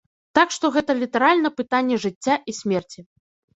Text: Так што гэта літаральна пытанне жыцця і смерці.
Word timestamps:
Так 0.37 0.55
што 0.55 0.65
гэта 0.77 0.95
літаральна 1.01 1.53
пытанне 1.61 2.01
жыцця 2.07 2.35
і 2.49 2.59
смерці. 2.63 3.09